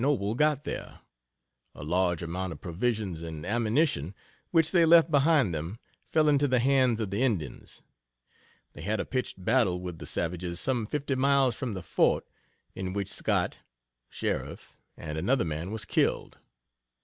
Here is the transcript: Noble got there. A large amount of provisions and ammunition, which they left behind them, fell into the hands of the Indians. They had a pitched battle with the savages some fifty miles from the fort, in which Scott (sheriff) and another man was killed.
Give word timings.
Noble 0.01 0.33
got 0.33 0.63
there. 0.63 1.01
A 1.75 1.83
large 1.83 2.23
amount 2.23 2.53
of 2.53 2.59
provisions 2.59 3.21
and 3.21 3.45
ammunition, 3.45 4.15
which 4.49 4.71
they 4.71 4.83
left 4.83 5.11
behind 5.11 5.53
them, 5.53 5.77
fell 6.07 6.27
into 6.27 6.47
the 6.47 6.57
hands 6.57 6.99
of 6.99 7.11
the 7.11 7.21
Indians. 7.21 7.83
They 8.73 8.81
had 8.81 8.99
a 8.99 9.05
pitched 9.05 9.45
battle 9.45 9.79
with 9.79 9.99
the 9.99 10.07
savages 10.07 10.59
some 10.59 10.87
fifty 10.87 11.13
miles 11.13 11.53
from 11.53 11.75
the 11.75 11.83
fort, 11.83 12.25
in 12.73 12.93
which 12.93 13.09
Scott 13.09 13.57
(sheriff) 14.09 14.75
and 14.97 15.19
another 15.19 15.45
man 15.45 15.69
was 15.69 15.85
killed. 15.85 16.39